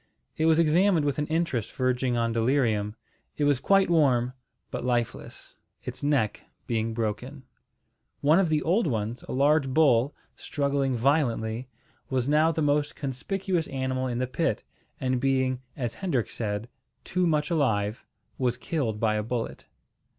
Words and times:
It 0.35 0.47
was 0.47 0.57
examined 0.57 1.05
with 1.05 1.19
an 1.19 1.27
interest 1.27 1.71
verging 1.73 2.17
on 2.17 2.31
delirium. 2.31 2.95
It 3.37 3.43
was 3.43 3.59
quite 3.59 3.87
warm, 3.87 4.33
but 4.71 4.83
lifeless, 4.83 5.57
its 5.83 6.01
neck 6.01 6.41
being 6.65 6.95
broken. 6.95 7.43
One 8.21 8.39
of 8.39 8.49
the 8.49 8.63
old 8.63 8.87
ones, 8.87 9.23
a 9.29 9.31
large 9.31 9.69
bull, 9.69 10.15
struggling 10.35 10.95
violently, 10.97 11.67
was 12.09 12.27
now 12.27 12.51
the 12.51 12.63
most 12.63 12.95
conspicuous 12.95 13.67
animal 13.67 14.07
in 14.07 14.17
the 14.17 14.25
pit, 14.25 14.63
and 14.99 15.21
being, 15.21 15.61
as 15.77 15.93
Hendrik 15.93 16.31
said, 16.31 16.67
"too 17.03 17.27
much 17.27 17.51
alive," 17.51 18.03
was 18.39 18.57
killed 18.57 18.99
by 18.99 19.13
a 19.13 19.21
bullet. 19.21 19.65